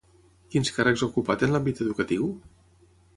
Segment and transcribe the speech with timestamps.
[0.53, 2.31] Quins càrrecs ha ocupat en l'àmbit educatiu?